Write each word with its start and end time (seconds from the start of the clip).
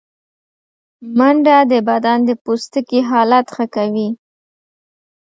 منډه 1.17 1.57
د 1.71 1.73
بدن 1.89 2.19
د 2.29 2.31
پوستکي 2.43 2.99
حالت 3.09 3.45
ښه 3.55 3.65
کوي 3.75 4.09